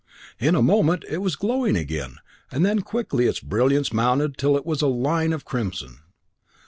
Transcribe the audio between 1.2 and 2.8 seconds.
glowing again, and then